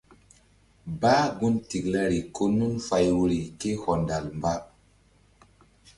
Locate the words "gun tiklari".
1.37-2.19